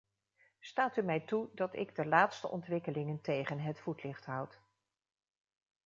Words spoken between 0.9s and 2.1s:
u mij toe dat ik de